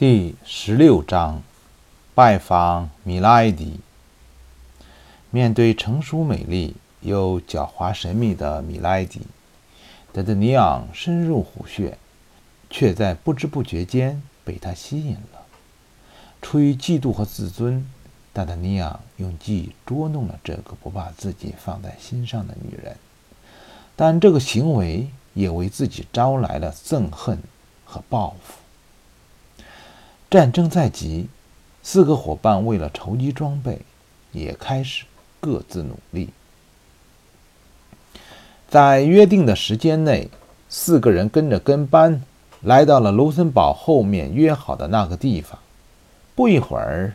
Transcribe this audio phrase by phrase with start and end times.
[0.00, 1.42] 第十六章，
[2.14, 3.80] 拜访米拉埃迪。
[5.30, 9.20] 面对成熟美丽又狡猾神秘的米拉埃迪，
[10.10, 11.98] 德德尼昂深入虎穴，
[12.70, 15.42] 却在不知不觉间被她吸引了。
[16.40, 17.86] 出于嫉妒和自尊，
[18.32, 22.96] 达德尼昂用计捉弄了这个不把自己放在心上的女人，
[23.94, 27.38] 但这个行为也为自己招来了憎恨
[27.84, 28.59] 和报复。
[30.30, 31.26] 战争在即，
[31.82, 33.80] 四个伙伴为了筹集装备，
[34.30, 35.04] 也开始
[35.40, 36.30] 各自努力。
[38.68, 40.30] 在约定的时间内，
[40.68, 42.22] 四个人跟着跟班
[42.62, 45.58] 来到了卢森堡后面约好的那个地方。
[46.36, 47.14] 不一会儿，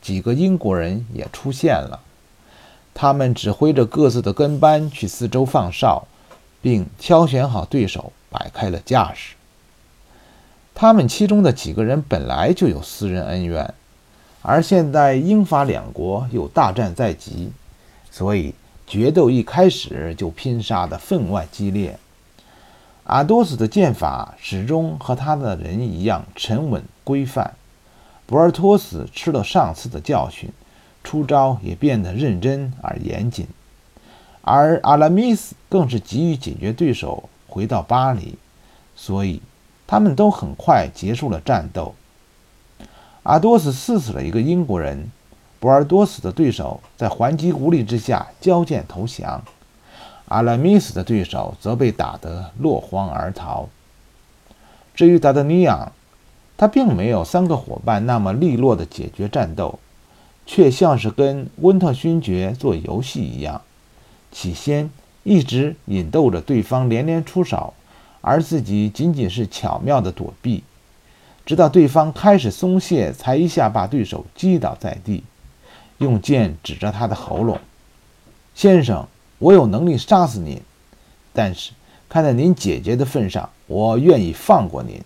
[0.00, 2.00] 几个英国人也出现了，
[2.94, 6.08] 他们指挥着各自的跟班去四周放哨，
[6.62, 9.35] 并挑选好对手，摆开了架势。
[10.78, 13.72] 他们其中的几个人本来就有私人恩怨，
[14.42, 17.50] 而现在英法两国又大战在即，
[18.10, 18.54] 所以
[18.86, 21.98] 决斗一开始就拼杀得分外激烈。
[23.04, 27.54] 阿多斯的剑法始终和他的人一样沉稳规范，
[28.26, 30.50] 博尔托斯吃了上次的教训，
[31.02, 33.46] 出招也变得认真而严谨，
[34.42, 38.36] 而阿拉米斯更是急于解决对手，回到巴黎，
[38.94, 39.40] 所以。
[39.86, 41.94] 他们都很快结束了战斗。
[43.22, 45.10] 阿多斯刺死了一个英国人，
[45.58, 49.42] 博尔多斯的对手在还击无力之下交剑投降，
[50.28, 53.68] 阿拉米斯的对手则被打得落荒而逃。
[54.94, 55.92] 至于达德尼昂，
[56.56, 59.78] 他并没有三个伙伴那么利落地解决战斗，
[60.46, 63.60] 却像是跟温特勋爵做游戏一样，
[64.32, 64.90] 起先
[65.22, 67.74] 一直引逗着对方连连出手。
[68.26, 70.64] 而自己仅仅是巧妙的躲避，
[71.44, 75.22] 直到对方开始松懈，才一下把对手击倒在地，
[75.98, 77.60] 用剑指着他的喉咙
[78.52, 79.06] ：“先生，
[79.38, 80.60] 我有能力杀死您，
[81.32, 81.70] 但是
[82.08, 85.00] 看在您姐姐的份上，我愿意放过您。”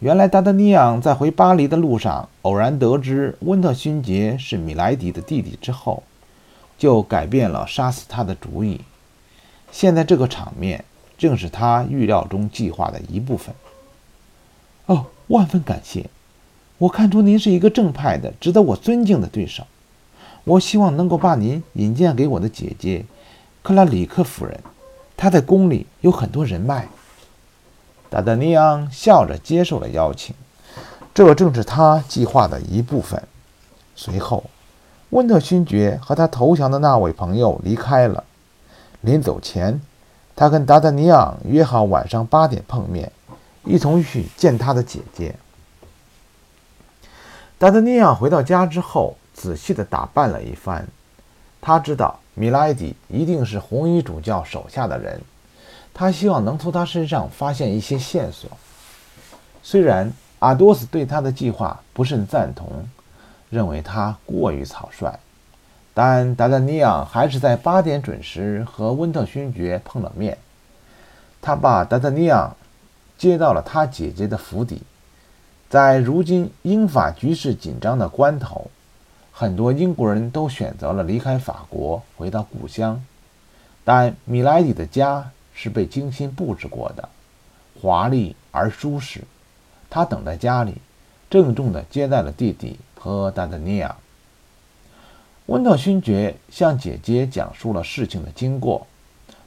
[0.00, 6.02] 原来达达尼昂在回巴黎的路上，偶然得知温特勋爵是米莱迪的弟弟之后，
[6.76, 8.80] 就改变了杀死他的主意。
[9.70, 10.84] 现在这个场面。
[11.18, 13.54] 正是他预料中计划的一部分。
[14.86, 16.08] 哦，万分感谢！
[16.78, 19.66] 我看出您是一个正派的、值得我尊敬的对手。
[20.44, 23.04] 我希望能够把您引荐给我的姐姐
[23.62, 24.60] 克拉里克夫人，
[25.16, 26.86] 她在宫里有很多人脉。
[28.08, 30.34] 达达尼昂笑着接受了邀请，
[31.12, 33.20] 这正是他计划的一部分。
[33.96, 34.44] 随后，
[35.10, 38.22] 温特勋爵和他投降的那位朋友离开了。
[39.00, 39.80] 临走前。
[40.36, 43.10] 他跟达达尼昂约好晚上八点碰面，
[43.64, 45.34] 一同去见他的姐姐。
[47.56, 50.86] 达达尼昂回到家之后，仔细地打扮了一番。
[51.58, 55.18] 他知道米莱迪一定是红衣主教手下的人，
[55.94, 58.50] 他希望能从他身上发现一些线索。
[59.62, 62.86] 虽然阿多斯对他的计划不甚赞同，
[63.48, 65.18] 认为他过于草率。
[65.98, 70.36] 但达达尼昂还是在八点准时和温特勋爵碰了面。
[71.40, 72.54] 他把达达尼昂
[73.16, 74.82] 接到了他姐姐的府邸。
[75.70, 78.70] 在如今英法局势紧张的关头，
[79.32, 83.02] 很多英国人都选择了离开法国，回到故乡。
[83.82, 87.08] 但米莱迪的家是被精心布置过的，
[87.80, 89.24] 华丽而舒适。
[89.88, 90.74] 他等在家里，
[91.30, 93.96] 郑重地接待了弟弟和达达尼昂。
[95.46, 98.86] 温特勋爵向姐姐讲述了事情的经过。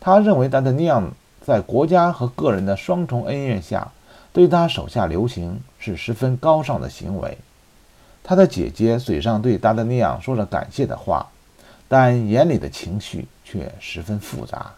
[0.00, 3.92] 他认为达德尼昂在国家和个人的双重恩怨下，
[4.32, 7.38] 对他手下留情是十分高尚的行为。
[8.24, 11.28] 他的姐姐嘴上对达德尼昂说着感谢的话，
[11.86, 14.72] 但眼里的情绪却十分复杂。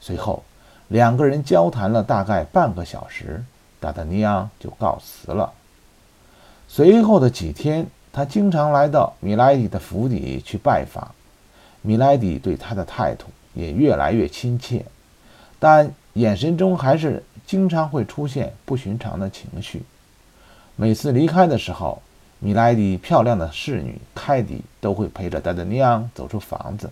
[0.00, 0.44] 随后，
[0.88, 3.42] 两个人交谈了大概半个小时，
[3.80, 5.50] 达德尼昂就告辞了。
[6.68, 7.86] 随后的几天。
[8.18, 11.08] 他经常来到米莱迪的府邸去拜访，
[11.82, 14.84] 米莱迪对他的态度也越来越亲切，
[15.60, 19.84] 但眼神中还是经常会出现不寻常的情绪。
[20.74, 22.02] 每次离开的时候，
[22.40, 26.90] 米莱迪漂亮的侍女凯蒂都会陪着达达尼昂走出房子，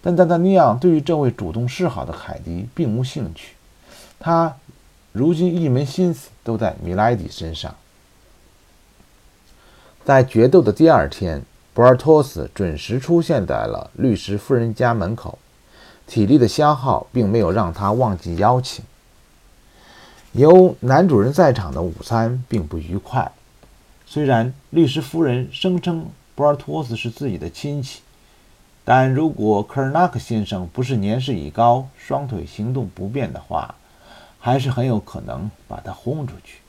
[0.00, 3.52] 但达达尼昂对于这位主动示好的凯蒂并无兴趣，
[4.18, 4.56] 他
[5.12, 7.74] 如今一门心思都在米莱迪身上。
[10.08, 11.42] 在决斗的第二天，
[11.74, 15.38] 博尔托斯准时出现在了律师夫人家门口。
[16.06, 18.82] 体力的消耗并没有让他忘记邀请。
[20.32, 23.30] 由男主人在场的午餐并不愉快。
[24.06, 28.00] 虽然律师夫人声称博尔托斯是自己的亲戚，
[28.86, 33.74] 但如果科尔纳克先生不是年事已高、双腿行动不便的话，
[34.40, 36.60] 还是很有可能把他轰出去。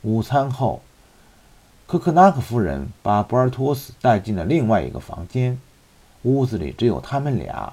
[0.00, 0.80] 午餐后，
[1.90, 5.58] 科克纳克夫人把博尔托斯带进了另外一个房间，
[6.22, 7.72] 屋子里只有他们俩。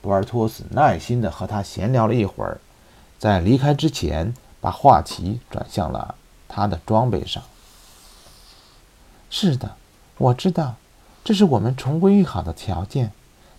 [0.00, 2.60] 博尔托斯耐心地和他闲聊了一会儿。
[3.18, 6.14] 在离开之前，把话题转向了
[6.46, 7.42] 他的装备上。
[9.30, 9.74] 是的，
[10.18, 10.76] 我知道，
[11.24, 13.10] 这是我们重归于好的条件。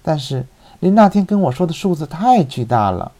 [0.01, 0.45] 但是
[0.79, 3.11] 您那天跟我说的数字太巨大了。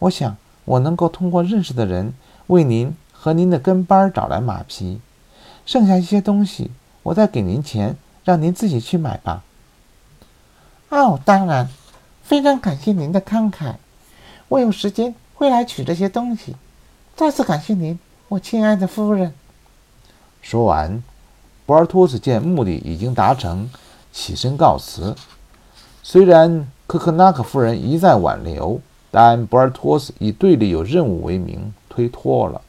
[0.00, 2.12] 我想我能够通过认识的人
[2.48, 5.00] 为您和您的跟班找来马匹，
[5.70, 6.72] 剩下一些东西
[7.04, 9.44] 我再给您钱，让您自己去买吧。
[10.88, 11.68] 哦，当然，
[12.24, 13.76] 非常感谢您的慷慨。
[14.48, 15.14] 我有时间。
[15.40, 16.54] 会来取这些东西。
[17.16, 19.32] 再次感谢您，我亲爱的夫人。
[20.42, 21.02] 说完，
[21.64, 23.70] 博尔托斯见目的已经达成，
[24.12, 25.16] 起身告辞。
[26.02, 32.60] 虽然科克纳克夫人一再挽留，但博尔托斯以队里有任务为名推脱了。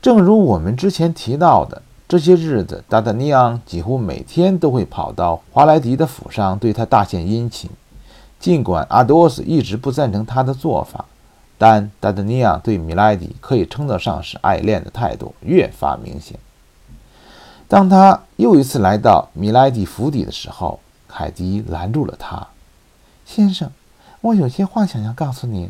[0.00, 7.68] 正如我们之前提到的，这些日子达达尼昂几乎每天都会跑到华莱迪的府上，对他大献殷勤。
[8.38, 11.04] 尽管阿多斯一直不赞成他的做法，
[11.58, 16.38] 但达达尼昂对米莱迪可以称得上是爱恋的态度越发明显。
[17.66, 20.78] 当他又一次来到米莱迪府邸的时候，
[21.08, 22.46] 凯迪拦住了他
[23.26, 23.72] ：“先生，
[24.20, 25.68] 我有些话想要告诉您。”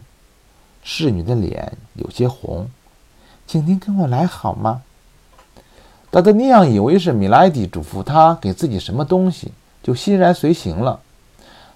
[0.85, 2.69] 侍女的脸有些红
[3.49, 4.83] ，“请您跟我来好吗？”
[6.11, 9.53] 达德尼亚以为是米莱迪嘱咐他给自己什么东西，
[9.83, 11.01] 就欣然随行了。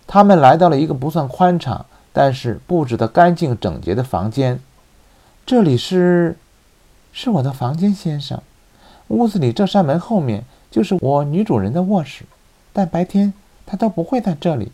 [0.07, 4.61] 他们来到了一个不算宽敞，但是布置得干净整洁的房间。
[5.45, 6.37] 这里是，
[7.13, 8.41] 是我的房间，先生。
[9.09, 12.25] 屋子里这扇门后面就是我女主人的卧室，
[12.73, 13.35] 但白天
[13.67, 14.73] 她都不会在这里。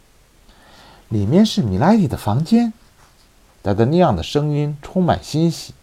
[1.08, 2.72] 里面是米莱迪的房间。
[3.62, 5.74] 达德尼昂的声音充满欣喜。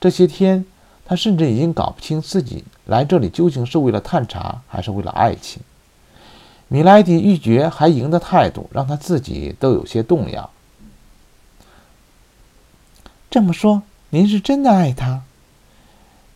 [0.00, 0.64] 这些天，
[1.04, 5.62] 他甚至已经搞不清自己来这里究竟是为了探查，还是为了爱情。
[6.68, 10.50] 米莱迪欲绝还迎的态度，让他自己都有些动摇。
[13.28, 15.22] 这么说，您是真的爱他？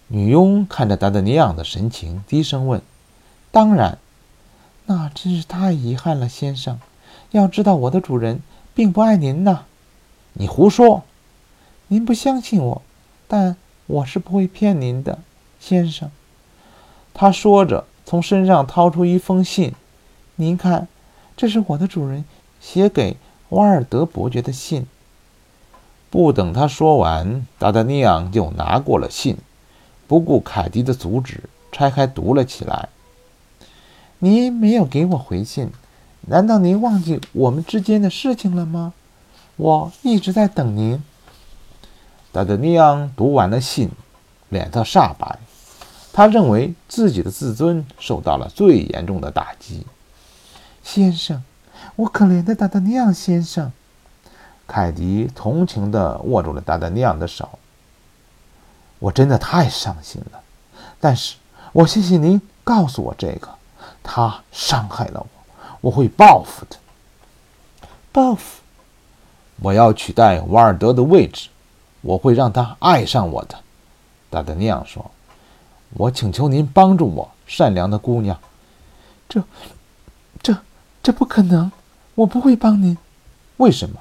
[0.09, 2.83] 女佣看着达德尼昂的神情，低声问
[3.51, 3.99] ：“当然。”
[4.87, 6.79] 那真是太遗憾了，先生。
[7.31, 8.43] 要知道，我的主人
[8.75, 9.65] 并不爱您呢。
[10.35, 11.05] 你胡说！
[11.89, 12.83] 您不相信我，
[13.27, 13.57] 但
[13.87, 15.19] 我是不会骗您的，
[15.59, 16.11] 先生。
[17.13, 19.73] 他说着，从身上掏出一封信。
[20.37, 20.89] 您看，
[21.37, 22.25] 这是我的主人
[22.61, 23.17] 写给
[23.51, 24.87] 瓦尔德伯爵的信。
[26.11, 29.37] 不等他说完，达达尼昂就拿过了信，
[30.07, 32.89] 不顾凯蒂的阻止，拆开读了起来。
[34.19, 35.71] 您没有给我回信，
[36.23, 38.93] 难道您忘记我们之间的事情了吗？
[39.57, 41.03] 我一直在等您。
[42.35, 43.89] 达达尼昂读完了信，
[44.49, 45.39] 脸色煞白，
[46.13, 49.87] 他认为自己的自尊受到了最严重的打击。
[50.83, 51.45] 先生，
[51.95, 53.71] 我可怜的达达尼昂先生。
[54.67, 57.57] 凯迪同情地握住了达达尼昂的手。
[58.99, 60.41] 我真的太伤心了，
[60.99, 61.37] 但是
[61.73, 63.49] 我谢谢您告诉我这个。
[64.03, 65.29] 他伤害了我，
[65.83, 66.77] 我会报复的。
[68.11, 68.61] 报复？
[69.61, 71.49] 我要取代瓦尔德的位置，
[72.05, 73.59] 我会让他爱上我的。
[74.31, 75.11] 达达尼昂说
[75.95, 78.39] ：“我请求您帮助我，善良的姑娘。”
[79.29, 79.43] 这，
[80.41, 80.57] 这。
[81.03, 81.71] 这不可能，
[82.15, 82.97] 我不会帮您。
[83.59, 84.01] 为什么？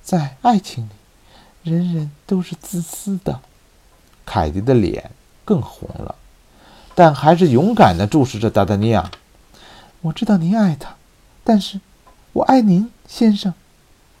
[0.00, 3.40] 在爱情里，人人都是自私的。
[4.24, 5.10] 凯蒂的脸
[5.44, 6.14] 更红了，
[6.94, 9.10] 但还是勇敢地注视着达达尼亚。
[10.02, 10.94] 我知道您爱他，
[11.42, 11.80] 但是
[12.32, 13.52] 我爱您，先生。